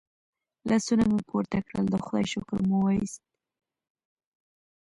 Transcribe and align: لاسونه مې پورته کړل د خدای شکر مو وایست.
لاسونه 0.69 1.03
مې 1.11 1.19
پورته 1.29 1.57
کړل 1.65 1.85
د 1.89 1.95
خدای 2.05 2.25
شکر 2.33 2.59
مو 2.69 2.77
وایست. 2.85 3.21